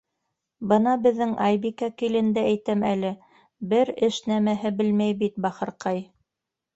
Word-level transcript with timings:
-Бына 0.69 0.93
беҙҙең 1.01 1.33
Айбикә 1.47 1.89
киленде 2.01 2.45
әйтәм 2.51 2.85
әле, 2.91 3.11
бер 3.73 3.91
эш 4.09 4.17
нәмәһе 4.31 4.73
белмәй 4.81 5.15
бит, 5.21 5.37
бахырҡай. 5.47 6.01